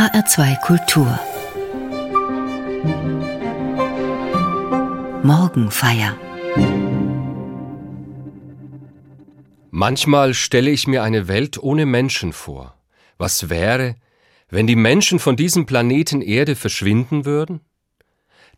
HR2 0.00 0.58
Kultur 0.62 1.20
Morgenfeier 5.22 6.16
Manchmal 9.70 10.32
stelle 10.32 10.70
ich 10.70 10.86
mir 10.86 11.02
eine 11.02 11.28
Welt 11.28 11.62
ohne 11.62 11.84
Menschen 11.84 12.32
vor. 12.32 12.78
Was 13.18 13.50
wäre, 13.50 13.96
wenn 14.48 14.66
die 14.66 14.74
Menschen 14.74 15.18
von 15.18 15.36
diesem 15.36 15.66
Planeten 15.66 16.22
Erde 16.22 16.56
verschwinden 16.56 17.26
würden? 17.26 17.60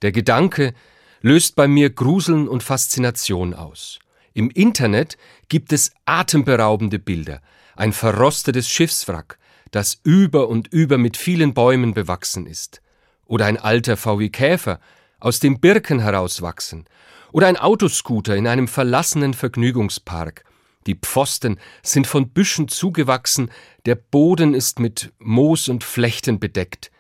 Der 0.03 0.13
Gedanke 0.13 0.75
löst 1.23 1.57
bei 1.57 1.67
mir 1.67 1.91
Gruseln 1.91 2.47
und 2.47 2.63
Faszination 2.63 3.53
aus. 3.53 3.99
Im 4.33 4.49
Internet 4.49 5.17
gibt 5.49 5.73
es 5.73 5.91
atemberaubende 6.05 7.01
Bilder, 7.01 7.43
ein 7.75 7.93
verrostetes 7.93 8.69
Schiffswrack, 8.69 9.41
das 9.73 10.01
über 10.05 10.49
und 10.49 10.69
über 10.69 10.99
mit 10.99 11.17
vielen 11.17 11.55
Bäumen 11.55 11.95
bewachsen 11.95 12.47
ist, 12.47 12.81
oder 13.27 13.47
ein 13.47 13.57
alter 13.57 13.97
VW 13.97 14.29
Käfer, 14.29 14.79
aus 15.19 15.41
dem 15.41 15.59
Birken 15.59 15.99
herauswachsen, 15.99 16.85
oder 17.33 17.49
ein 17.49 17.57
Autoscooter 17.57 18.37
in 18.37 18.47
einem 18.47 18.69
verlassenen 18.69 19.35
Vergnügungspark. 19.35 20.45
Die 20.87 20.95
Pfosten 20.95 21.59
sind 21.83 22.07
von 22.07 22.31
Büschen 22.31 22.69
zugewachsen, 22.69 23.51
der 23.87 23.95
Boden 23.95 24.55
ist 24.55 24.79
mit 24.79 25.13
Moos 25.19 25.69
und 25.69 25.85
Flechten 25.85 26.39
bedeckt. 26.39 26.91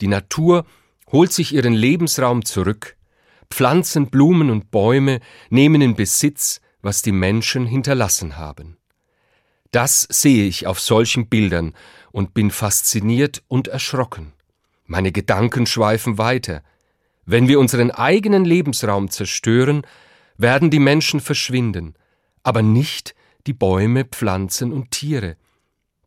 Die 0.00 0.08
Natur 0.08 0.64
holt 1.10 1.32
sich 1.32 1.54
ihren 1.54 1.74
Lebensraum 1.74 2.44
zurück. 2.44 2.96
Pflanzen, 3.50 4.08
Blumen 4.08 4.48
und 4.48 4.70
Bäume 4.70 5.20
nehmen 5.50 5.82
in 5.82 5.94
Besitz, 5.94 6.60
was 6.80 7.02
die 7.02 7.12
Menschen 7.12 7.66
hinterlassen 7.66 8.38
haben. 8.38 8.78
Das 9.72 10.06
sehe 10.10 10.46
ich 10.46 10.66
auf 10.66 10.78
solchen 10.80 11.28
Bildern 11.28 11.74
und 12.12 12.34
bin 12.34 12.50
fasziniert 12.50 13.42
und 13.48 13.68
erschrocken. 13.68 14.32
Meine 14.84 15.12
Gedanken 15.12 15.66
schweifen 15.66 16.18
weiter. 16.18 16.62
Wenn 17.24 17.48
wir 17.48 17.58
unseren 17.58 17.90
eigenen 17.90 18.44
Lebensraum 18.44 19.10
zerstören, 19.10 19.82
werden 20.36 20.70
die 20.70 20.78
Menschen 20.78 21.20
verschwinden, 21.20 21.94
aber 22.42 22.60
nicht 22.60 23.14
die 23.46 23.54
Bäume, 23.54 24.04
Pflanzen 24.04 24.72
und 24.72 24.90
Tiere. 24.90 25.36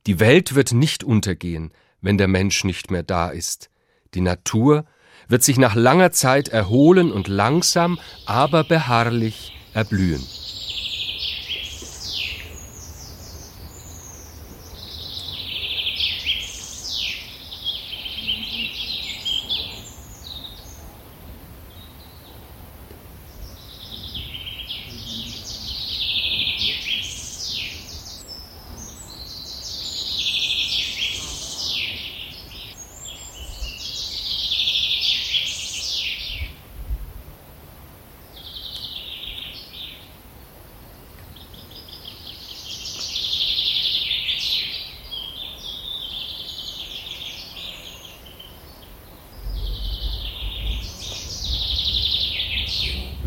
Die 0.05 0.19
Welt 0.19 0.53
wird 0.53 0.71
nicht 0.71 1.03
untergehen, 1.03 1.73
wenn 2.01 2.19
der 2.19 2.27
Mensch 2.27 2.63
nicht 2.65 2.91
mehr 2.91 3.03
da 3.03 3.29
ist. 3.29 3.71
Die 4.13 4.21
Natur 4.21 4.85
wird 5.27 5.43
sich 5.43 5.57
nach 5.57 5.73
langer 5.73 6.11
Zeit 6.11 6.49
erholen 6.49 7.11
und 7.11 7.27
langsam, 7.27 7.99
aber 8.27 8.63
beharrlich 8.63 9.57
erblühen. 9.73 10.23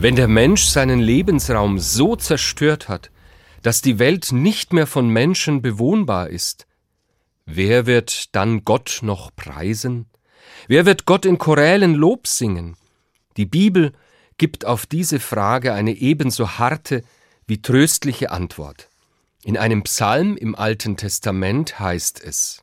Wenn 0.01 0.15
der 0.15 0.29
Mensch 0.29 0.63
seinen 0.67 1.01
Lebensraum 1.01 1.81
so 1.81 2.15
zerstört 2.15 2.89
hat, 2.89 3.11
dass 3.63 3.83
die 3.83 3.99
Welt 3.99 4.31
nicht 4.31 4.73
mehr 4.73 4.87
von 4.87 5.09
Menschen 5.09 5.61
bewohnbar 5.61 6.29
ist, 6.29 6.69
wer 7.47 7.87
wird 7.87 8.33
dann 8.37 8.65
Gott 8.65 9.01
noch 9.03 9.35
preisen? 9.35 10.07
Wer 10.69 10.87
wird 10.87 11.05
Gott 11.05 11.27
in 11.27 11.39
Chorälen 11.39 11.95
Lob 11.95 12.29
singen? 12.29 12.77
Die 13.37 13.45
Bibel 13.45 13.93
gibt 14.37 14.65
auf 14.65 14.87
diese 14.87 15.19
Frage 15.19 15.73
eine 15.73 15.97
ebenso 15.97 16.59
harte 16.59 17.03
wie 17.49 17.61
tröstliche 17.61 18.31
Antwort. 18.31 18.89
In 19.43 19.57
einem 19.59 19.83
Psalm 19.83 20.37
im 20.37 20.55
Alten 20.55 20.97
Testament 20.97 21.81
heißt 21.81 22.23
es 22.23 22.63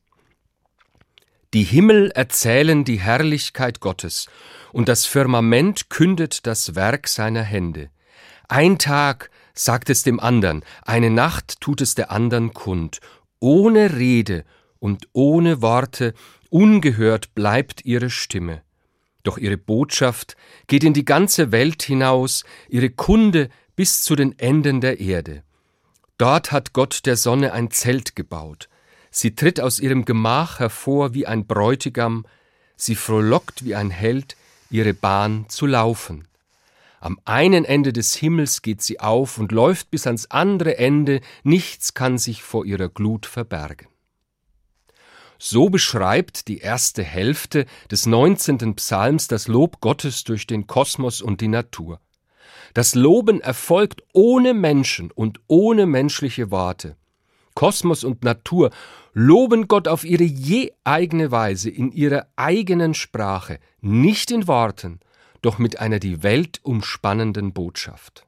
Die 1.53 1.63
Himmel 1.63 2.11
erzählen 2.11 2.85
die 2.85 3.01
Herrlichkeit 3.01 3.81
Gottes, 3.81 4.29
und 4.75 4.89
das 4.89 5.05
Firmament 5.05 5.89
kündet 5.89 6.45
das 6.45 6.75
Werk 6.75 7.07
seiner 7.07 7.43
Hände. 7.43 7.89
Ein 8.49 8.77
Tag 8.77 9.31
sagt 9.53 9.89
es 9.89 10.03
dem 10.03 10.19
andern, 10.19 10.65
eine 10.81 11.09
Nacht 11.09 11.61
tut 11.61 11.79
es 11.79 11.95
der 11.95 12.11
andern 12.11 12.53
kund, 12.53 12.99
ohne 13.39 13.95
Rede 13.95 14.43
und 14.79 15.07
ohne 15.13 15.61
Worte, 15.61 16.13
ungehört 16.49 17.33
bleibt 17.35 17.85
ihre 17.85 18.09
Stimme. 18.09 18.63
Doch 19.23 19.37
ihre 19.37 19.55
Botschaft 19.55 20.35
geht 20.67 20.83
in 20.83 20.93
die 20.93 21.05
ganze 21.05 21.53
Welt 21.53 21.81
hinaus, 21.81 22.43
ihre 22.67 22.89
Kunde 22.89 23.47
bis 23.77 24.03
zu 24.03 24.17
den 24.17 24.37
Enden 24.37 24.81
der 24.81 24.99
Erde. 24.99 25.43
Dort 26.17 26.51
hat 26.51 26.73
Gott 26.73 27.05
der 27.05 27.15
Sonne 27.15 27.53
ein 27.53 27.71
Zelt 27.71 28.17
gebaut. 28.17 28.67
Sie 29.09 29.35
tritt 29.35 29.61
aus 29.61 29.79
ihrem 29.79 30.03
Gemach 30.03 30.59
hervor 30.59 31.13
wie 31.13 31.25
ein 31.27 31.47
Bräutigam, 31.47 32.25
sie 32.75 32.95
frohlockt 32.95 33.63
wie 33.63 33.75
ein 33.75 33.89
Held, 33.89 34.35
ihre 34.69 34.93
Bahn 34.93 35.45
zu 35.49 35.65
laufen. 35.65 36.27
Am 36.99 37.19
einen 37.25 37.65
Ende 37.65 37.93
des 37.93 38.15
Himmels 38.15 38.61
geht 38.61 38.81
sie 38.81 38.99
auf 38.99 39.37
und 39.37 39.51
läuft 39.51 39.91
bis 39.91 40.07
ans 40.07 40.31
andere 40.31 40.77
Ende, 40.77 41.21
nichts 41.43 41.93
kann 41.93 42.17
sich 42.17 42.41
vor 42.41 42.65
ihrer 42.65 42.89
Glut 42.89 43.25
verbergen. 43.25 43.87
So 45.37 45.69
beschreibt 45.69 46.47
die 46.47 46.59
erste 46.59 47.03
Hälfte 47.03 47.65
des 47.91 48.05
19. 48.05 48.75
Psalms 48.75 49.27
das 49.27 49.47
Lob 49.47 49.81
Gottes 49.81 50.23
durch 50.23 50.47
den 50.47 50.65
Kosmos 50.65 51.21
und 51.21 51.41
die 51.41 51.49
Natur. 51.49 51.99
Das 52.73 52.95
Loben 52.95 53.41
erfolgt 53.41 54.01
ohne 54.13 54.53
Menschen 54.53 55.11
und 55.11 55.39
ohne 55.47 55.85
menschliche 55.85 56.51
Worte. 56.51 56.95
Kosmos 57.53 58.03
und 58.03 58.23
Natur 58.23 58.71
loben 59.13 59.69
Gott 59.69 59.87
auf 59.87 60.03
ihre 60.03 60.25
je 60.25 60.73
eigene 60.83 61.31
Weise, 61.31 61.69
in 61.69 61.91
ihrer 61.91 62.27
eigenen 62.35 62.93
Sprache, 62.93 63.59
nicht 63.85 64.31
in 64.31 64.47
Worten, 64.47 64.99
doch 65.41 65.59
mit 65.59 65.79
einer 65.79 65.99
die 65.99 66.23
Welt 66.23 66.59
umspannenden 66.63 67.53
Botschaft. 67.53 68.25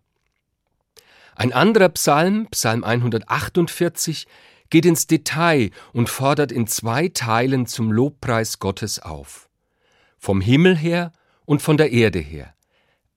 Ein 1.36 1.54
anderer 1.54 1.90
Psalm, 1.90 2.48
Psalm 2.52 2.84
148, 2.84 4.28
geht 4.70 4.86
ins 4.86 5.08
Detail 5.08 5.72
und 5.94 6.10
fordert 6.10 6.52
in 6.52 6.68
zwei 6.68 7.10
Teilen 7.10 7.66
zum 7.66 7.92
Lobpreis 7.92 8.60
Gottes 8.60 9.00
auf. 9.00 9.50
Vom 10.18 10.42
Himmel 10.42 10.76
her 10.78 11.12
und 11.46 11.62
von 11.62 11.78
der 11.78 11.92
Erde 11.92 12.20
her. 12.20 12.54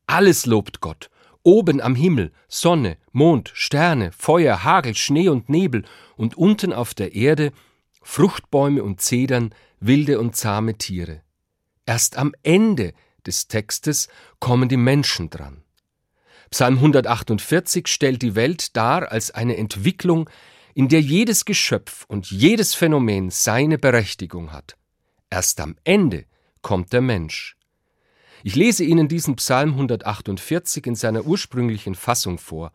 Alles 0.06 0.46
lobt 0.46 0.80
Gott, 0.80 1.10
Oben 1.42 1.80
am 1.80 1.94
Himmel 1.94 2.32
Sonne, 2.48 2.98
Mond, 3.12 3.50
Sterne, 3.54 4.12
Feuer, 4.12 4.64
Hagel, 4.64 4.94
Schnee 4.94 5.28
und 5.28 5.48
Nebel 5.48 5.84
und 6.16 6.36
unten 6.36 6.72
auf 6.72 6.94
der 6.94 7.14
Erde 7.14 7.52
Fruchtbäume 8.02 8.82
und 8.82 9.00
Zedern, 9.00 9.54
wilde 9.78 10.18
und 10.18 10.36
zahme 10.36 10.76
Tiere. 10.76 11.22
Erst 11.90 12.16
am 12.16 12.36
Ende 12.44 12.92
des 13.26 13.48
Textes 13.48 14.06
kommen 14.38 14.68
die 14.68 14.76
Menschen 14.76 15.28
dran. 15.28 15.64
Psalm 16.48 16.76
148 16.76 17.88
stellt 17.88 18.22
die 18.22 18.36
Welt 18.36 18.76
dar 18.76 19.10
als 19.10 19.32
eine 19.32 19.56
Entwicklung, 19.56 20.30
in 20.72 20.86
der 20.86 21.00
jedes 21.00 21.46
Geschöpf 21.46 22.04
und 22.06 22.30
jedes 22.30 22.76
Phänomen 22.76 23.30
seine 23.30 23.76
Berechtigung 23.76 24.52
hat. 24.52 24.76
Erst 25.30 25.58
am 25.58 25.74
Ende 25.82 26.26
kommt 26.62 26.92
der 26.92 27.00
Mensch. 27.00 27.56
Ich 28.44 28.54
lese 28.54 28.84
Ihnen 28.84 29.08
diesen 29.08 29.34
Psalm 29.34 29.70
148 29.70 30.86
in 30.86 30.94
seiner 30.94 31.26
ursprünglichen 31.26 31.96
Fassung 31.96 32.38
vor. 32.38 32.70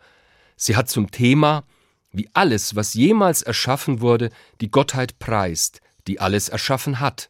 Sie 0.58 0.76
hat 0.76 0.90
zum 0.90 1.10
Thema, 1.10 1.64
wie 2.12 2.30
alles, 2.34 2.76
was 2.76 2.94
jemals 2.96 3.44
erschaffen 3.44 4.02
wurde, 4.02 4.30
die 4.60 4.72
Gottheit 4.72 5.20
preist, 5.20 5.80
die 6.06 6.20
alles 6.20 6.50
erschaffen 6.50 7.00
hat. 7.00 7.30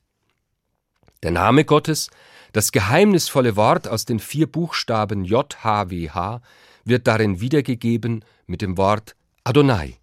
Der 1.23 1.31
Name 1.31 1.65
Gottes, 1.65 2.09
das 2.53 2.71
geheimnisvolle 2.71 3.55
Wort 3.55 3.87
aus 3.87 4.05
den 4.05 4.19
vier 4.19 4.47
Buchstaben 4.47 5.25
JHWH, 5.25 6.41
wird 6.83 7.07
darin 7.07 7.41
wiedergegeben 7.41 8.23
mit 8.45 8.61
dem 8.61 8.77
Wort 8.77 9.15
Adonai. 9.43 9.97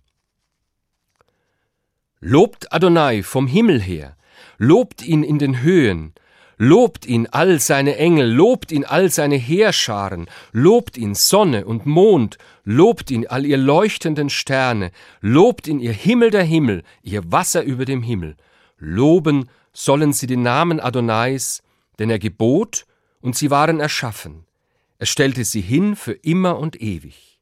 Lobt 2.20 2.72
Adonai 2.72 3.22
vom 3.22 3.46
Himmel 3.46 3.80
her, 3.80 4.16
lobt 4.58 5.02
ihn 5.02 5.22
in 5.22 5.38
den 5.38 5.62
Höhen, 5.62 6.14
Lobt 6.64 7.06
ihn 7.06 7.26
all 7.28 7.58
seine 7.58 7.96
Engel, 7.96 8.30
lobt 8.30 8.70
ihn 8.70 8.84
all 8.84 9.10
seine 9.10 9.34
Heerscharen, 9.34 10.26
lobt 10.52 10.96
ihn 10.96 11.16
Sonne 11.16 11.64
und 11.64 11.86
Mond, 11.86 12.38
lobt 12.62 13.10
ihn 13.10 13.26
all 13.26 13.44
ihr 13.44 13.56
leuchtenden 13.56 14.30
Sterne, 14.30 14.92
lobt 15.20 15.66
ihn 15.66 15.80
ihr 15.80 15.92
Himmel 15.92 16.30
der 16.30 16.44
Himmel, 16.44 16.84
ihr 17.02 17.32
Wasser 17.32 17.64
über 17.64 17.84
dem 17.84 18.04
Himmel. 18.04 18.36
Loben 18.78 19.48
sollen 19.72 20.12
sie 20.12 20.26
den 20.26 20.42
Namen 20.42 20.80
Adonais, 20.80 21.62
denn 21.98 22.10
er 22.10 22.18
gebot 22.18 22.86
und 23.20 23.36
sie 23.36 23.50
waren 23.50 23.80
erschaffen. 23.80 24.44
Er 24.98 25.06
stellte 25.06 25.44
sie 25.44 25.60
hin 25.60 25.96
für 25.96 26.12
immer 26.12 26.58
und 26.58 26.80
ewig. 26.80 27.40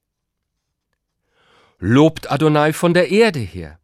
Lobt 1.79 2.31
Adonai 2.31 2.73
von 2.73 2.95
der 2.95 3.11
Erde 3.11 3.41
her, 3.41 3.79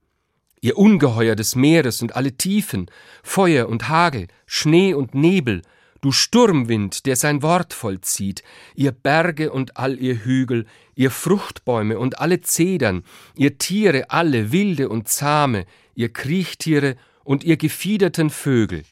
ihr 0.61 0.77
Ungeheuer 0.77 1.35
des 1.35 1.57
Meeres 1.57 2.03
und 2.03 2.15
alle 2.15 2.37
Tiefen, 2.37 2.91
Feuer 3.23 3.69
und 3.69 3.89
Hagel, 3.89 4.29
Schnee 4.47 4.95
und 4.95 5.15
Nebel, 5.15 5.63
du 6.03 6.13
Sturmwind, 6.13 7.07
der 7.07 7.17
sein 7.17 7.43
Wort 7.43 7.73
vollzieht, 7.73 8.43
ihr 8.75 8.93
Berge 8.93 9.51
und 9.51 9.77
all 9.77 9.99
ihr 9.99 10.25
Hügel, 10.25 10.67
ihr 10.95 11.11
Fruchtbäume 11.11 11.99
und 11.99 12.19
alle 12.19 12.41
Zedern, 12.43 13.03
ihr 13.35 13.59
Tiere 13.59 14.11
alle 14.11 14.53
wilde 14.53 14.89
und 14.89 15.09
zahme, 15.09 15.65
ihr 15.95 16.13
Kriechtiere 16.13 16.97
und 17.27 17.43
ihr 17.43 17.57
gefiederten 17.57 18.31
Vögel, 18.31 18.85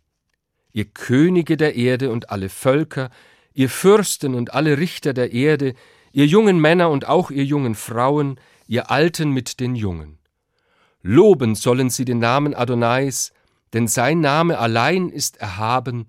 ihr 0.73 0.87
Könige 0.87 1.57
der 1.57 1.77
Erde 1.77 2.11
und 2.11 2.31
alle 2.31 2.49
Völker, 2.49 3.11
ihr 3.53 3.71
Fürsten 3.71 4.35
und 4.35 4.53
alle 4.53 4.77
Richter 4.79 5.15
der 5.15 5.33
Erde, 5.33 5.75
ihr 6.11 6.27
jungen 6.27 6.61
Männer 6.61 6.91
und 6.91 7.07
auch 7.07 7.31
ihr 7.31 7.45
jungen 7.45 7.77
Frauen, 7.77 8.41
ihr 8.67 8.91
Alten 8.91 9.31
mit 9.31 9.61
den 9.61 9.77
Jungen. 9.77 10.19
Loben 11.01 11.55
sollen 11.55 11.91
sie 11.91 12.05
den 12.05 12.19
Namen 12.19 12.55
Adonais, 12.55 13.33
denn 13.73 13.87
sein 13.87 14.21
Name 14.21 14.59
allein 14.59 15.11
ist 15.11 15.37
erhaben, 15.37 16.07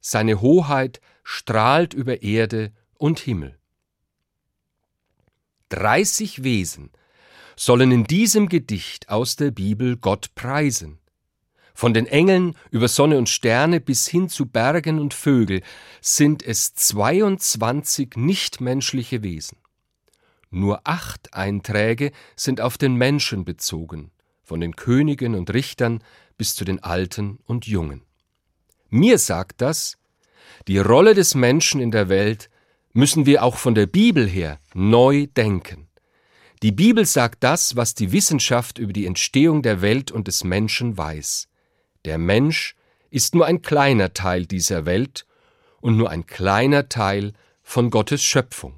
seine 0.00 0.40
Hoheit 0.40 1.00
strahlt 1.22 1.94
über 1.94 2.22
Erde 2.22 2.72
und 2.94 3.20
Himmel. 3.20 3.56
Dreißig 5.68 6.42
Wesen 6.42 6.90
sollen 7.54 7.92
in 7.92 8.04
diesem 8.04 8.48
Gedicht 8.48 9.10
aus 9.10 9.36
der 9.36 9.52
Bibel 9.52 9.96
Gott 9.96 10.34
preisen. 10.34 10.98
Von 11.80 11.94
den 11.94 12.06
Engeln 12.06 12.56
über 12.72 12.88
Sonne 12.88 13.18
und 13.18 13.28
Sterne 13.28 13.78
bis 13.78 14.08
hin 14.08 14.28
zu 14.28 14.46
Bergen 14.46 14.98
und 14.98 15.14
Vögel 15.14 15.62
sind 16.00 16.42
es 16.42 16.74
22 16.74 18.16
nichtmenschliche 18.16 19.22
Wesen. 19.22 19.58
Nur 20.50 20.80
acht 20.82 21.32
Einträge 21.34 22.10
sind 22.34 22.60
auf 22.60 22.78
den 22.78 22.94
Menschen 22.94 23.44
bezogen, 23.44 24.10
von 24.42 24.60
den 24.60 24.74
Königen 24.74 25.36
und 25.36 25.54
Richtern 25.54 26.02
bis 26.36 26.56
zu 26.56 26.64
den 26.64 26.82
Alten 26.82 27.38
und 27.44 27.68
Jungen. 27.68 28.02
Mir 28.90 29.16
sagt 29.16 29.60
das, 29.60 29.98
die 30.66 30.78
Rolle 30.78 31.14
des 31.14 31.36
Menschen 31.36 31.80
in 31.80 31.92
der 31.92 32.08
Welt 32.08 32.50
müssen 32.92 33.24
wir 33.24 33.44
auch 33.44 33.56
von 33.56 33.76
der 33.76 33.86
Bibel 33.86 34.26
her 34.26 34.58
neu 34.74 35.28
denken. 35.28 35.86
Die 36.64 36.72
Bibel 36.72 37.06
sagt 37.06 37.44
das, 37.44 37.76
was 37.76 37.94
die 37.94 38.10
Wissenschaft 38.10 38.78
über 38.78 38.92
die 38.92 39.06
Entstehung 39.06 39.62
der 39.62 39.80
Welt 39.80 40.10
und 40.10 40.26
des 40.26 40.42
Menschen 40.42 40.98
weiß. 40.98 41.48
Der 42.04 42.18
Mensch 42.18 42.74
ist 43.10 43.34
nur 43.34 43.46
ein 43.46 43.62
kleiner 43.62 44.12
Teil 44.14 44.46
dieser 44.46 44.86
Welt 44.86 45.26
und 45.80 45.96
nur 45.96 46.10
ein 46.10 46.26
kleiner 46.26 46.88
Teil 46.88 47.32
von 47.62 47.90
Gottes 47.90 48.22
Schöpfung. 48.22 48.74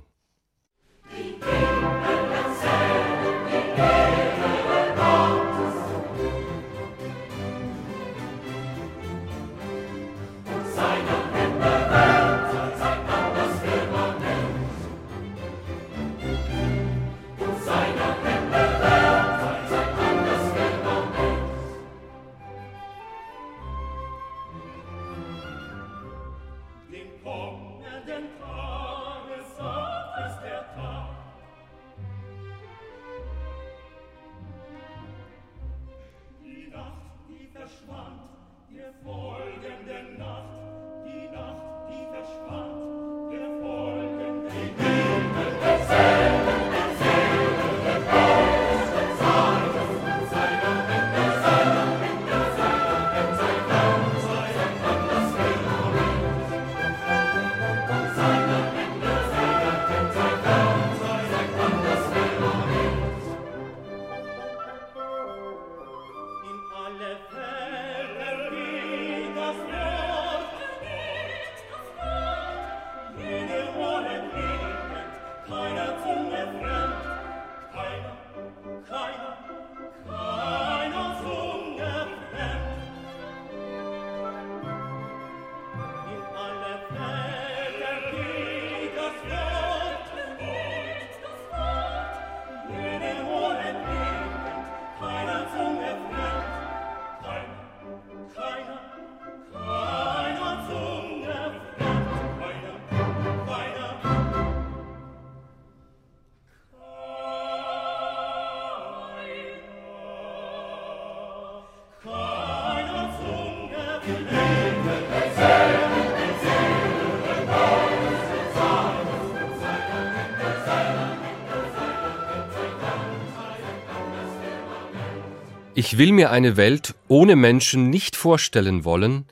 Ich 125.81 125.97
will 125.97 126.13
mir 126.13 126.31
eine 126.31 126.59
Welt 126.59 126.95
ohne 127.09 127.37
Menschen 127.37 127.89
nicht 127.89 128.15
vorstellen 128.15 128.85
wollen, 128.85 129.25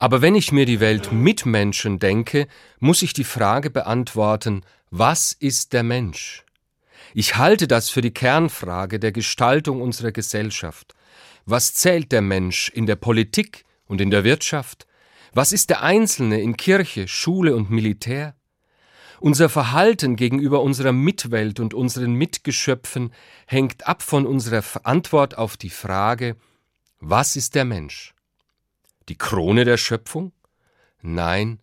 aber 0.00 0.20
wenn 0.20 0.34
ich 0.34 0.50
mir 0.50 0.66
die 0.66 0.80
Welt 0.80 1.12
mit 1.12 1.46
Menschen 1.46 2.00
denke, 2.00 2.48
muss 2.80 3.02
ich 3.02 3.12
die 3.12 3.22
Frage 3.22 3.70
beantworten, 3.70 4.62
was 4.90 5.32
ist 5.32 5.72
der 5.72 5.84
Mensch? 5.84 6.44
Ich 7.14 7.36
halte 7.36 7.68
das 7.68 7.88
für 7.88 8.00
die 8.00 8.10
Kernfrage 8.10 8.98
der 8.98 9.12
Gestaltung 9.12 9.80
unserer 9.80 10.10
Gesellschaft. 10.10 10.96
Was 11.46 11.72
zählt 11.72 12.10
der 12.10 12.22
Mensch 12.22 12.68
in 12.70 12.86
der 12.86 12.96
Politik 12.96 13.64
und 13.86 14.00
in 14.00 14.10
der 14.10 14.24
Wirtschaft? 14.24 14.88
Was 15.34 15.52
ist 15.52 15.70
der 15.70 15.82
Einzelne 15.82 16.40
in 16.40 16.56
Kirche, 16.56 17.06
Schule 17.06 17.54
und 17.54 17.70
Militär? 17.70 18.34
Unser 19.20 19.50
Verhalten 19.50 20.16
gegenüber 20.16 20.62
unserer 20.62 20.92
Mitwelt 20.92 21.60
und 21.60 21.74
unseren 21.74 22.14
Mitgeschöpfen 22.14 23.12
hängt 23.46 23.86
ab 23.86 24.00
von 24.00 24.26
unserer 24.26 24.64
Antwort 24.84 25.36
auf 25.36 25.58
die 25.58 25.68
Frage, 25.68 26.36
was 27.00 27.36
ist 27.36 27.54
der 27.54 27.66
Mensch? 27.66 28.14
Die 29.10 29.18
Krone 29.18 29.66
der 29.66 29.76
Schöpfung? 29.76 30.32
Nein, 31.02 31.60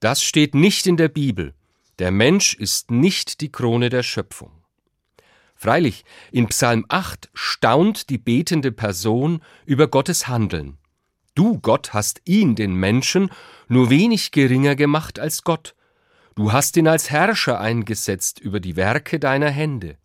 das 0.00 0.22
steht 0.22 0.54
nicht 0.54 0.86
in 0.86 0.98
der 0.98 1.08
Bibel. 1.08 1.54
Der 1.98 2.10
Mensch 2.10 2.52
ist 2.52 2.90
nicht 2.90 3.40
die 3.40 3.50
Krone 3.50 3.88
der 3.88 4.02
Schöpfung. 4.02 4.52
Freilich, 5.54 6.04
in 6.30 6.46
Psalm 6.48 6.84
8 6.90 7.30
staunt 7.32 8.10
die 8.10 8.18
betende 8.18 8.70
Person 8.70 9.42
über 9.64 9.88
Gottes 9.88 10.28
Handeln. 10.28 10.76
Du, 11.34 11.58
Gott, 11.58 11.94
hast 11.94 12.20
ihn, 12.26 12.54
den 12.54 12.74
Menschen, 12.74 13.30
nur 13.66 13.88
wenig 13.88 14.30
geringer 14.30 14.76
gemacht 14.76 15.18
als 15.18 15.42
Gott, 15.42 15.74
Du 16.38 16.52
hast 16.52 16.76
ihn 16.76 16.86
als 16.86 17.10
Herrscher 17.10 17.58
eingesetzt 17.58 18.38
über 18.38 18.60
die 18.60 18.76
Werke 18.76 19.18
deiner 19.18 19.50
Hände. 19.50 19.96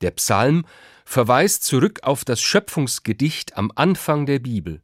Der 0.00 0.12
Psalm 0.12 0.64
verweist 1.04 1.64
zurück 1.64 2.04
auf 2.04 2.24
das 2.24 2.40
Schöpfungsgedicht 2.40 3.58
am 3.58 3.72
Anfang 3.74 4.26
der 4.26 4.38
Bibel. 4.38 4.80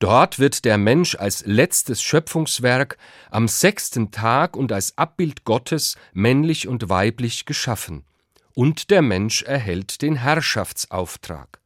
Dort 0.00 0.40
wird 0.40 0.64
der 0.64 0.76
Mensch 0.76 1.14
als 1.14 1.46
letztes 1.46 2.02
Schöpfungswerk 2.02 2.98
am 3.30 3.46
sechsten 3.46 4.10
Tag 4.10 4.56
und 4.56 4.72
als 4.72 4.98
Abbild 4.98 5.44
Gottes 5.44 5.96
männlich 6.12 6.66
und 6.66 6.88
weiblich 6.88 7.46
geschaffen, 7.46 8.04
und 8.54 8.90
der 8.90 9.02
Mensch 9.02 9.42
erhält 9.44 10.02
den 10.02 10.16
Herrschaftsauftrag. 10.16 11.60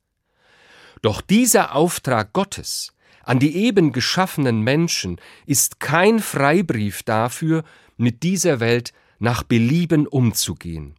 Doch 1.01 1.23
dieser 1.23 1.75
Auftrag 1.75 2.35
Gottes 2.35 2.93
an 3.23 3.39
die 3.39 3.55
eben 3.57 3.93
geschaffenen 3.93 4.63
Menschen 4.63 5.21
ist 5.47 5.79
kein 5.79 6.19
Freibrief 6.19 7.03
dafür, 7.03 7.65
mit 8.01 8.23
dieser 8.23 8.61
Welt 8.61 8.93
nach 9.19 9.43
Belieben 9.43 10.07
umzugehen. 10.07 10.95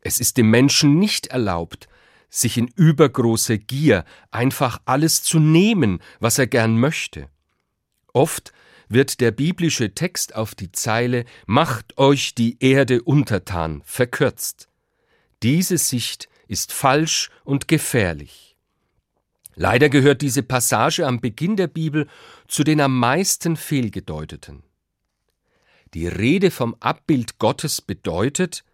Es 0.00 0.18
ist 0.18 0.38
dem 0.38 0.50
Menschen 0.50 0.98
nicht 0.98 1.28
erlaubt, 1.28 1.88
sich 2.30 2.56
in 2.56 2.68
übergroße 2.68 3.58
Gier 3.58 4.04
einfach 4.30 4.80
alles 4.84 5.22
zu 5.22 5.38
nehmen, 5.38 6.00
was 6.20 6.38
er 6.38 6.46
gern 6.46 6.78
möchte. 6.78 7.28
Oft 8.12 8.52
wird 8.88 9.20
der 9.20 9.30
biblische 9.30 9.94
Text 9.94 10.34
auf 10.34 10.54
die 10.54 10.72
Zeile 10.72 11.24
Macht 11.46 11.98
euch 11.98 12.34
die 12.34 12.56
Erde 12.60 13.02
untertan 13.02 13.82
verkürzt. 13.84 14.68
Diese 15.42 15.78
Sicht 15.78 16.28
ist 16.48 16.72
falsch 16.72 17.30
und 17.44 17.68
gefährlich. 17.68 18.56
Leider 19.54 19.88
gehört 19.88 20.22
diese 20.22 20.42
Passage 20.42 21.06
am 21.06 21.20
Beginn 21.20 21.56
der 21.56 21.66
Bibel 21.66 22.08
zu 22.46 22.64
den 22.64 22.80
am 22.80 22.98
meisten 22.98 23.56
fehlgedeuteten. 23.56 24.62
Die 25.94 26.06
Rede 26.06 26.50
vom 26.50 26.76
Abbild 26.80 27.38
Gottes 27.38 27.80
bedeutet, 27.80 28.64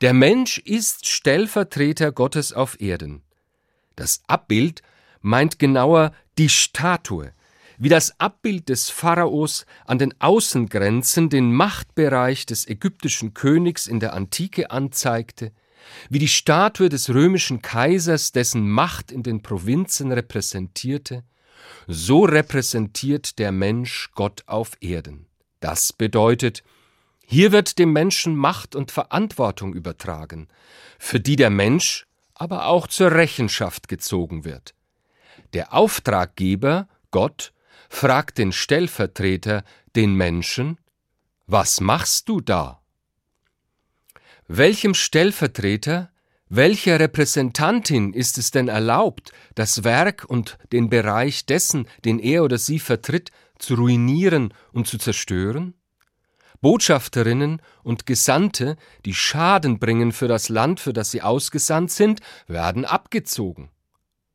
der 0.00 0.14
Mensch 0.14 0.58
ist 0.58 1.06
Stellvertreter 1.06 2.12
Gottes 2.12 2.52
auf 2.52 2.80
Erden. 2.80 3.22
Das 3.96 4.22
Abbild 4.26 4.82
meint 5.20 5.58
genauer 5.58 6.12
die 6.38 6.48
Statue, 6.48 7.32
wie 7.78 7.88
das 7.88 8.18
Abbild 8.20 8.68
des 8.68 8.90
Pharaos 8.90 9.64
an 9.86 9.98
den 9.98 10.14
Außengrenzen 10.20 11.30
den 11.30 11.52
Machtbereich 11.52 12.44
des 12.44 12.68
ägyptischen 12.68 13.32
Königs 13.32 13.86
in 13.86 14.00
der 14.00 14.12
Antike 14.12 14.70
anzeigte, 14.70 15.52
wie 16.10 16.18
die 16.18 16.28
Statue 16.28 16.90
des 16.90 17.08
römischen 17.08 17.62
Kaisers 17.62 18.32
dessen 18.32 18.68
Macht 18.68 19.10
in 19.10 19.22
den 19.22 19.42
Provinzen 19.42 20.12
repräsentierte, 20.12 21.24
so 21.86 22.24
repräsentiert 22.24 23.38
der 23.38 23.50
Mensch 23.50 24.10
Gott 24.14 24.44
auf 24.46 24.72
Erden. 24.80 25.29
Das 25.60 25.92
bedeutet, 25.92 26.62
hier 27.24 27.52
wird 27.52 27.78
dem 27.78 27.92
Menschen 27.92 28.34
Macht 28.34 28.74
und 28.74 28.90
Verantwortung 28.90 29.74
übertragen, 29.74 30.48
für 30.98 31.20
die 31.20 31.36
der 31.36 31.50
Mensch 31.50 32.06
aber 32.34 32.66
auch 32.66 32.86
zur 32.86 33.12
Rechenschaft 33.12 33.86
gezogen 33.86 34.44
wird. 34.44 34.74
Der 35.52 35.74
Auftraggeber, 35.74 36.88
Gott, 37.10 37.52
fragt 37.88 38.38
den 38.38 38.52
Stellvertreter, 38.52 39.62
den 39.94 40.14
Menschen, 40.14 40.78
was 41.46 41.80
machst 41.80 42.28
du 42.28 42.40
da? 42.40 42.80
Welchem 44.48 44.94
Stellvertreter, 44.94 46.10
welcher 46.48 46.98
Repräsentantin 46.98 48.12
ist 48.12 48.38
es 48.38 48.50
denn 48.50 48.68
erlaubt, 48.68 49.32
das 49.54 49.84
Werk 49.84 50.24
und 50.26 50.58
den 50.72 50.88
Bereich 50.88 51.46
dessen, 51.46 51.86
den 52.04 52.18
er 52.18 52.42
oder 52.42 52.58
sie 52.58 52.78
vertritt, 52.78 53.30
zu 53.62 53.74
ruinieren 53.74 54.54
und 54.72 54.86
zu 54.86 54.98
zerstören? 54.98 55.74
Botschafterinnen 56.60 57.62
und 57.82 58.04
Gesandte, 58.06 58.76
die 59.04 59.14
Schaden 59.14 59.78
bringen 59.78 60.12
für 60.12 60.28
das 60.28 60.48
Land, 60.48 60.78
für 60.80 60.92
das 60.92 61.10
sie 61.10 61.22
ausgesandt 61.22 61.90
sind, 61.90 62.20
werden 62.46 62.84
abgezogen. 62.84 63.70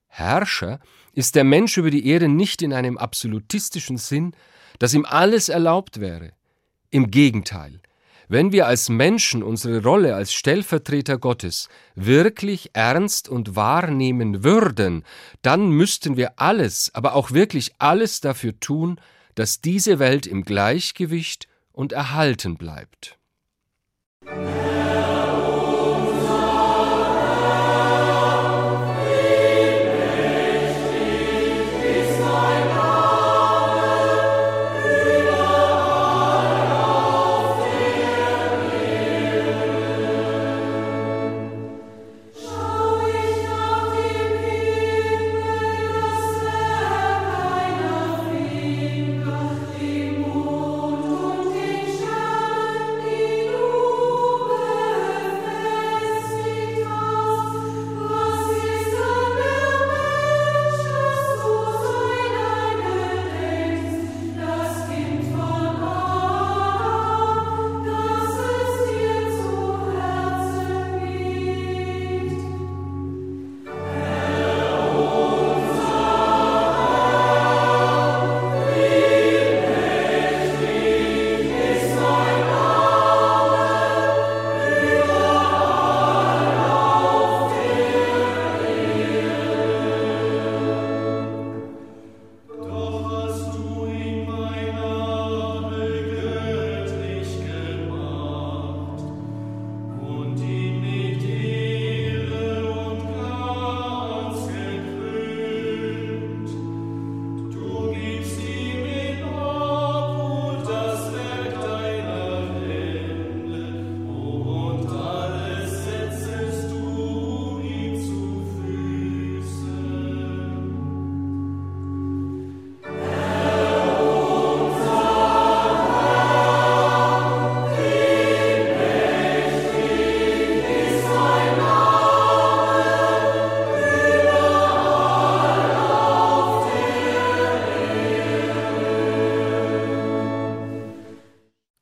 Herrscher 0.07 0.79
ist 1.13 1.35
der 1.35 1.43
Mensch 1.43 1.77
über 1.77 1.91
die 1.91 2.07
Erde 2.07 2.27
nicht 2.27 2.61
in 2.61 2.73
einem 2.73 2.97
absolutistischen 2.97 3.97
Sinn, 3.97 4.35
dass 4.79 4.93
ihm 4.93 5.05
alles 5.05 5.49
erlaubt 5.49 5.99
wäre. 5.99 6.31
Im 6.89 7.11
Gegenteil, 7.11 7.81
wenn 8.27 8.51
wir 8.51 8.65
als 8.65 8.89
Menschen 8.89 9.43
unsere 9.43 9.83
Rolle 9.83 10.15
als 10.15 10.33
Stellvertreter 10.33 11.17
Gottes 11.17 11.69
wirklich 11.93 12.71
ernst 12.73 13.29
und 13.29 13.55
wahrnehmen 13.55 14.43
würden, 14.43 15.03
dann 15.43 15.69
müssten 15.69 16.17
wir 16.17 16.39
alles, 16.39 16.91
aber 16.95 17.13
auch 17.13 17.31
wirklich 17.31 17.73
alles 17.77 18.21
dafür 18.21 18.59
tun, 18.59 18.99
dass 19.35 19.61
diese 19.61 19.99
Welt 19.99 20.25
im 20.25 20.43
Gleichgewicht 20.43 21.47
und 21.71 21.91
erhalten 21.91 22.57
bleibt. 22.57 23.17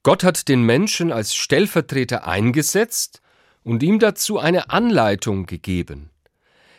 Gott 0.04 0.26
hat 0.26 0.50
den 0.50 0.64
Menschen 0.64 1.14
als 1.14 1.34
Stellvertreter 1.34 2.28
eingesetzt 2.28 3.22
und 3.64 3.82
ihm 3.82 4.00
dazu 4.00 4.38
eine 4.38 4.70
Anleitung 4.70 5.46
gegeben. 5.46 6.10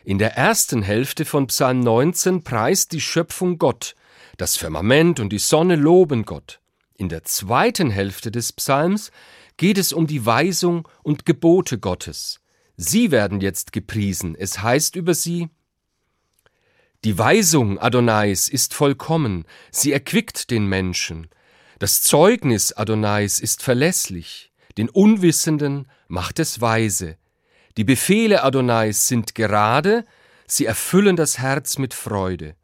In 0.04 0.18
der 0.18 0.36
ersten 0.36 0.82
Hälfte 0.82 1.24
von 1.24 1.46
Psalm 1.46 1.80
19 1.80 2.44
preist 2.44 2.92
die 2.92 3.00
Schöpfung 3.00 3.56
Gott, 3.56 3.94
das 4.36 4.58
Firmament 4.58 5.20
und 5.20 5.30
die 5.30 5.38
Sonne 5.38 5.76
loben 5.76 6.26
Gott. 6.26 6.60
In 6.96 7.08
der 7.08 7.24
zweiten 7.24 7.90
Hälfte 7.90 8.30
des 8.30 8.52
Psalms 8.52 9.10
geht 9.56 9.78
es 9.78 9.94
um 9.94 10.06
die 10.06 10.26
Weisung 10.26 10.86
und 11.02 11.24
Gebote 11.24 11.78
Gottes. 11.78 12.40
Sie 12.76 13.10
werden 13.10 13.40
jetzt 13.40 13.72
gepriesen. 13.72 14.34
Es 14.34 14.60
heißt 14.60 14.96
über 14.96 15.14
sie, 15.14 15.48
die 17.04 17.18
Weisung 17.18 17.78
Adonais 17.78 18.48
ist 18.48 18.74
vollkommen, 18.74 19.44
sie 19.70 19.92
erquickt 19.92 20.50
den 20.50 20.66
Menschen. 20.66 21.28
Das 21.78 22.02
Zeugnis 22.02 22.72
Adonais 22.72 23.40
ist 23.40 23.62
verlässlich, 23.62 24.52
den 24.76 24.88
Unwissenden 24.88 25.88
macht 26.08 26.38
es 26.38 26.60
weise. 26.60 27.16
Die 27.76 27.84
Befehle 27.84 28.44
Adonais 28.44 29.08
sind 29.08 29.34
gerade, 29.34 30.06
sie 30.46 30.66
erfüllen 30.66 31.16
das 31.16 31.38
Herz 31.38 31.78
mit 31.78 31.92
Freude. 31.94 32.54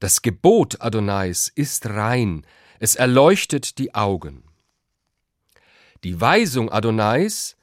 Das 0.00 0.22
Gebot 0.22 0.80
Adonais 0.80 1.50
ist 1.54 1.86
rein, 1.86 2.46
es 2.78 2.94
erleuchtet 2.94 3.78
die 3.78 3.94
Augen. 3.94 4.44
Die 6.04 6.20
Weisung 6.20 6.70
Adonais 6.70 7.56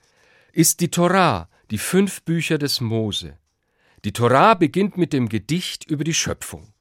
ist 0.52 0.82
die 0.82 0.90
Torah, 0.90 1.48
die 1.72 1.78
fünf 1.78 2.24
Bücher 2.24 2.58
des 2.58 2.82
Mose. 2.82 3.38
Die 4.04 4.12
Torah 4.12 4.56
beginnt 4.56 4.98
mit 4.98 5.14
dem 5.14 5.30
Gedicht 5.30 5.90
über 5.90 6.04
die 6.04 6.14
Schöpfung. 6.14 6.75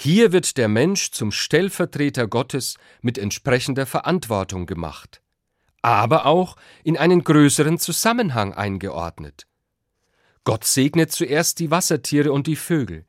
Hier 0.00 0.30
wird 0.30 0.58
der 0.58 0.68
Mensch 0.68 1.10
zum 1.10 1.32
Stellvertreter 1.32 2.28
Gottes 2.28 2.76
mit 3.02 3.18
entsprechender 3.18 3.84
Verantwortung 3.84 4.64
gemacht, 4.64 5.20
aber 5.82 6.24
auch 6.24 6.54
in 6.84 6.96
einen 6.96 7.24
größeren 7.24 7.80
Zusammenhang 7.80 8.54
eingeordnet. 8.54 9.48
Gott 10.44 10.62
segnet 10.62 11.10
zuerst 11.10 11.58
die 11.58 11.72
Wassertiere 11.72 12.30
und 12.30 12.46
die 12.46 12.54
Vögel, 12.54 13.06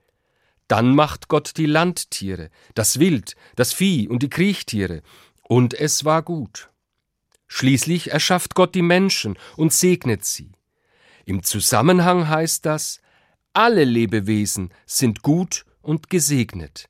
dann 0.67 0.95
macht 0.95 1.27
Gott 1.27 1.57
die 1.57 1.67
Landtiere, 1.67 2.49
das 2.73 2.97
Wild, 2.99 3.35
das 3.55 3.71
Vieh 3.71 4.07
und 4.07 4.23
die 4.23 4.31
Kriechtiere, 4.31 5.03
und 5.43 5.75
es 5.75 6.05
war 6.05 6.23
gut. 6.23 6.71
Schließlich 7.45 8.09
erschafft 8.09 8.55
Gott 8.55 8.73
die 8.73 8.81
Menschen 8.81 9.37
und 9.57 9.73
segnet 9.73 10.25
sie. 10.25 10.53
Im 11.25 11.43
Zusammenhang 11.43 12.29
heißt 12.29 12.65
das, 12.65 12.99
alle 13.53 13.83
Lebewesen 13.83 14.73
sind 14.87 15.21
gut 15.21 15.65
und 15.81 16.09
gesegnet. 16.09 16.89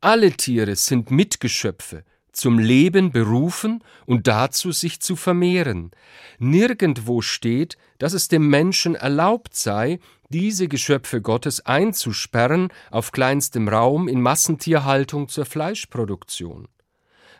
Alle 0.00 0.32
Tiere 0.32 0.76
sind 0.76 1.10
Mitgeschöpfe, 1.10 2.04
zum 2.32 2.58
Leben 2.58 3.12
berufen 3.12 3.84
und 4.06 4.26
dazu 4.26 4.72
sich 4.72 5.00
zu 5.00 5.16
vermehren. 5.16 5.90
Nirgendwo 6.38 7.20
steht, 7.20 7.76
dass 7.98 8.14
es 8.14 8.28
dem 8.28 8.48
Menschen 8.48 8.94
erlaubt 8.94 9.54
sei, 9.54 10.00
diese 10.30 10.66
Geschöpfe 10.66 11.20
Gottes 11.20 11.64
einzusperren 11.66 12.68
auf 12.90 13.12
kleinstem 13.12 13.68
Raum 13.68 14.08
in 14.08 14.20
Massentierhaltung 14.20 15.28
zur 15.28 15.44
Fleischproduktion. 15.44 16.68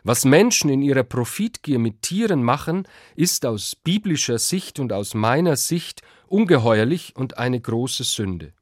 Was 0.03 0.25
Menschen 0.25 0.69
in 0.69 0.81
ihrer 0.81 1.03
Profitgier 1.03 1.79
mit 1.79 2.01
Tieren 2.01 2.43
machen, 2.43 2.87
ist 3.15 3.45
aus 3.45 3.75
biblischer 3.75 4.37
Sicht 4.37 4.79
und 4.79 4.93
aus 4.93 5.13
meiner 5.13 5.55
Sicht 5.55 6.01
ungeheuerlich 6.27 7.15
und 7.15 7.37
eine 7.37 7.59
große 7.59 8.03
Sünde. 8.03 8.53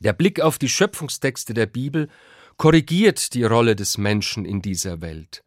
Der 0.00 0.12
Blick 0.12 0.40
auf 0.40 0.58
die 0.58 0.68
Schöpfungstexte 0.68 1.54
der 1.54 1.66
Bibel 1.66 2.08
korrigiert 2.56 3.34
die 3.34 3.44
Rolle 3.44 3.76
des 3.76 3.98
Menschen 3.98 4.44
in 4.44 4.62
dieser 4.62 5.00
Welt. 5.00 5.42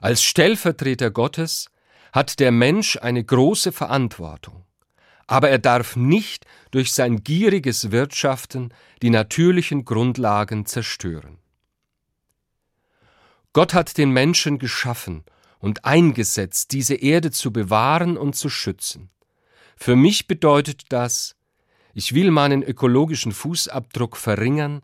Als 0.00 0.22
Stellvertreter 0.22 1.10
Gottes 1.10 1.70
hat 2.12 2.38
der 2.40 2.52
Mensch 2.52 2.96
eine 2.96 3.24
große 3.24 3.72
Verantwortung, 3.72 4.64
aber 5.26 5.50
er 5.50 5.58
darf 5.58 5.96
nicht 5.96 6.44
durch 6.70 6.92
sein 6.92 7.22
gieriges 7.22 7.90
Wirtschaften 7.90 8.72
die 9.02 9.10
natürlichen 9.10 9.84
Grundlagen 9.84 10.66
zerstören. 10.66 11.38
Gott 13.52 13.72
hat 13.72 13.96
den 13.96 14.10
Menschen 14.10 14.58
geschaffen 14.58 15.24
und 15.58 15.84
eingesetzt, 15.84 16.72
diese 16.72 16.94
Erde 16.94 17.30
zu 17.30 17.52
bewahren 17.52 18.18
und 18.18 18.36
zu 18.36 18.50
schützen. 18.50 19.10
Für 19.76 19.96
mich 19.96 20.26
bedeutet 20.26 20.84
das, 20.90 21.35
ich 21.98 22.12
will 22.12 22.30
meinen 22.30 22.62
ökologischen 22.62 23.32
Fußabdruck 23.32 24.18
verringern, 24.18 24.82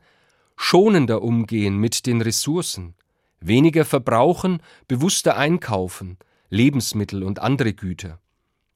schonender 0.57 1.21
umgehen 1.21 1.77
mit 1.77 2.07
den 2.07 2.23
Ressourcen, 2.23 2.95
weniger 3.39 3.85
verbrauchen, 3.85 4.63
bewusster 4.89 5.37
einkaufen, 5.37 6.17
Lebensmittel 6.49 7.23
und 7.23 7.39
andere 7.39 7.75
Güter. 7.75 8.19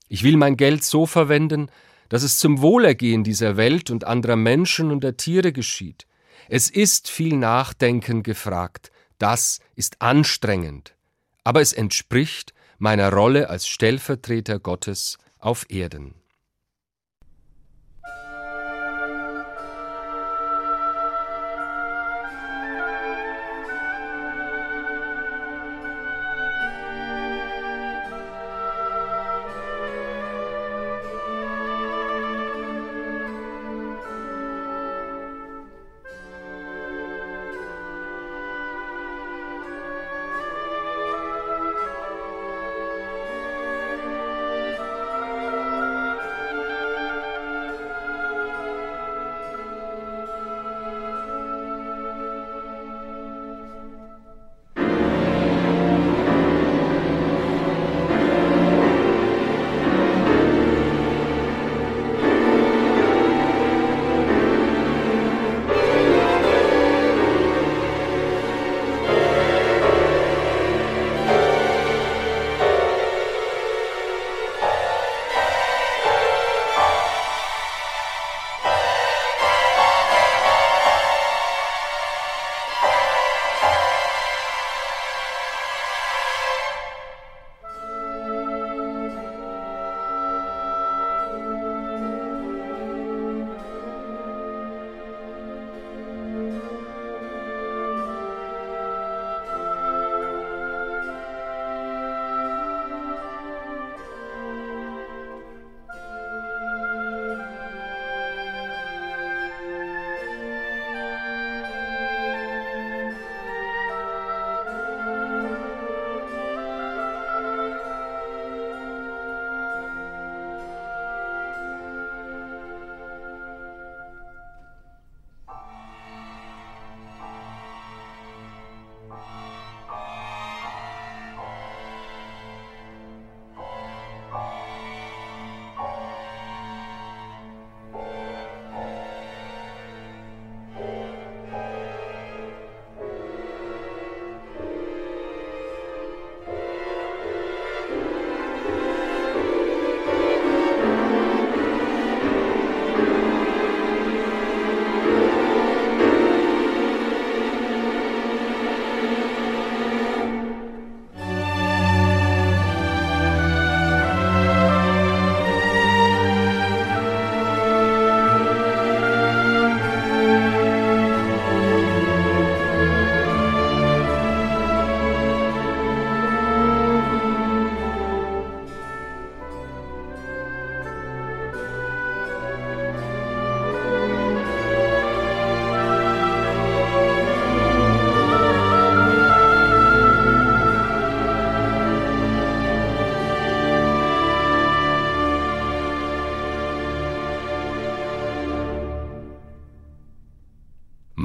Ich 0.09 0.23
will 0.23 0.37
mein 0.37 0.59
Geld 0.59 0.85
so 0.85 1.07
verwenden, 1.07 1.71
dass 2.11 2.23
es 2.23 2.37
zum 2.37 2.61
Wohlergehen 2.61 3.25
dieser 3.25 3.57
Welt 3.57 3.91
und 3.91 4.05
anderer 4.05 4.37
Menschen 4.37 4.91
und 4.91 5.03
der 5.03 5.17
Tiere 5.17 5.55
geschieht. 5.55 6.07
Es 6.51 6.69
ist 6.69 7.09
viel 7.09 7.39
Nachdenken 7.39 8.23
gefragt, 8.23 8.93
das 9.17 9.61
ist 9.77 10.03
anstrengend, 10.03 10.95
aber 11.43 11.63
es 11.63 11.73
entspricht 11.73 12.53
meiner 12.77 13.11
Rolle 13.11 13.49
als 13.49 13.67
Stellvertreter 13.67 14.59
Gottes 14.59 15.17
auf 15.39 15.65
Erden. 15.71 16.17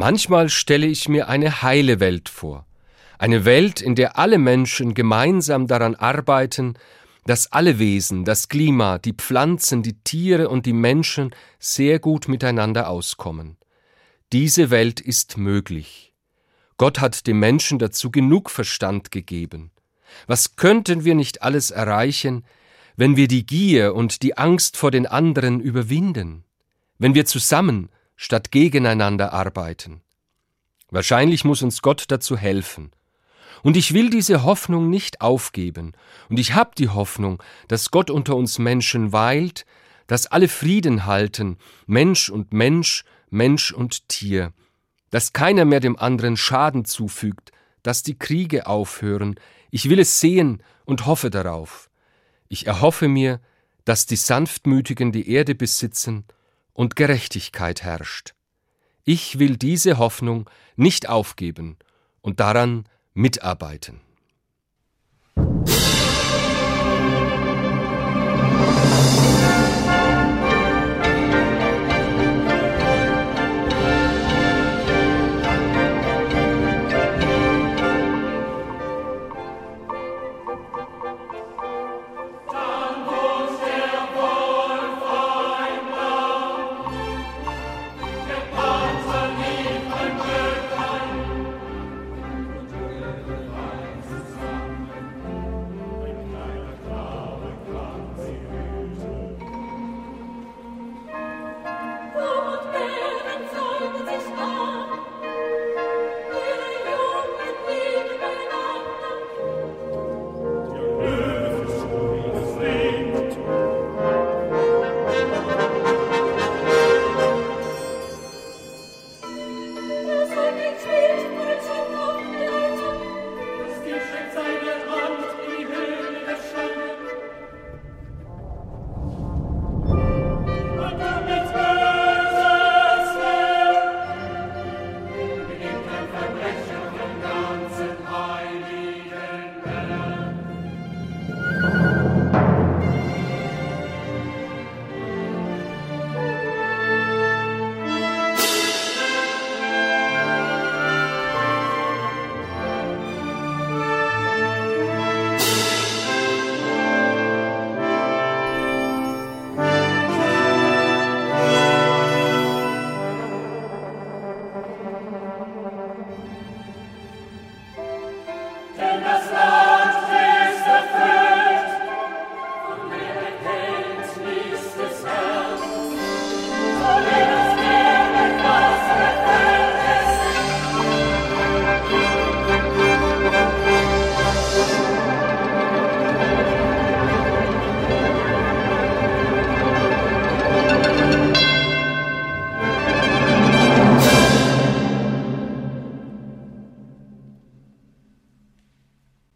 Manchmal 0.01 0.49
stelle 0.49 0.87
ich 0.87 1.09
mir 1.09 1.29
eine 1.29 1.61
heile 1.61 1.99
Welt 1.99 2.27
vor, 2.27 2.65
eine 3.19 3.45
Welt, 3.45 3.81
in 3.81 3.93
der 3.93 4.17
alle 4.17 4.39
Menschen 4.39 4.95
gemeinsam 4.95 5.67
daran 5.67 5.93
arbeiten, 5.93 6.73
dass 7.27 7.51
alle 7.51 7.77
Wesen, 7.77 8.25
das 8.25 8.49
Klima, 8.49 8.97
die 8.97 9.13
Pflanzen, 9.13 9.83
die 9.83 10.01
Tiere 10.01 10.49
und 10.49 10.65
die 10.65 10.73
Menschen 10.73 11.35
sehr 11.59 11.99
gut 11.99 12.27
miteinander 12.27 12.89
auskommen. 12.89 13.57
Diese 14.31 14.71
Welt 14.71 14.99
ist 14.99 15.37
möglich. 15.37 16.15
Gott 16.77 16.99
hat 16.99 17.27
dem 17.27 17.37
Menschen 17.37 17.77
dazu 17.77 18.09
genug 18.09 18.49
Verstand 18.49 19.11
gegeben. 19.11 19.69
Was 20.25 20.55
könnten 20.55 21.05
wir 21.05 21.13
nicht 21.13 21.43
alles 21.43 21.69
erreichen, 21.69 22.43
wenn 22.95 23.17
wir 23.17 23.27
die 23.27 23.45
Gier 23.45 23.93
und 23.93 24.23
die 24.23 24.35
Angst 24.35 24.77
vor 24.77 24.89
den 24.89 25.05
anderen 25.05 25.59
überwinden, 25.59 26.43
wenn 26.97 27.13
wir 27.13 27.27
zusammen 27.27 27.91
statt 28.21 28.51
gegeneinander 28.51 29.33
arbeiten? 29.33 30.01
Wahrscheinlich 30.91 31.43
muss 31.43 31.63
uns 31.63 31.81
Gott 31.81 32.05
dazu 32.09 32.37
helfen. 32.37 32.91
Und 33.63 33.75
ich 33.75 33.95
will 33.95 34.11
diese 34.11 34.43
Hoffnung 34.43 34.91
nicht 34.91 35.21
aufgeben, 35.21 35.93
und 36.29 36.37
ich 36.37 36.53
habe 36.53 36.71
die 36.77 36.89
Hoffnung, 36.89 37.41
dass 37.67 37.89
Gott 37.89 38.11
unter 38.11 38.35
uns 38.35 38.59
Menschen 38.59 39.11
weilt, 39.11 39.65
dass 40.05 40.27
alle 40.27 40.49
Frieden 40.49 41.07
halten, 41.07 41.57
Mensch 41.87 42.29
und 42.29 42.53
Mensch, 42.53 43.05
Mensch 43.31 43.71
und 43.71 44.07
Tier, 44.07 44.53
dass 45.09 45.33
keiner 45.33 45.65
mehr 45.65 45.79
dem 45.79 45.97
anderen 45.97 46.37
Schaden 46.37 46.85
zufügt, 46.85 47.51
dass 47.81 48.03
die 48.03 48.19
Kriege 48.19 48.67
aufhören, 48.67 49.35
ich 49.71 49.89
will 49.89 49.99
es 49.99 50.19
sehen 50.19 50.61
und 50.85 51.07
hoffe 51.07 51.31
darauf. 51.31 51.89
Ich 52.49 52.67
erhoffe 52.67 53.07
mir, 53.07 53.39
dass 53.83 54.05
die 54.05 54.15
Sanftmütigen 54.15 55.11
die 55.11 55.27
Erde 55.27 55.55
besitzen 55.55 56.25
und 56.73 56.95
Gerechtigkeit 56.95 57.83
herrscht. 57.83 58.33
Ich 59.03 59.39
will 59.39 59.57
diese 59.57 59.97
Hoffnung 59.97 60.49
nicht 60.75 61.09
aufgeben 61.09 61.77
und 62.21 62.39
daran 62.39 62.85
mitarbeiten. 63.13 64.01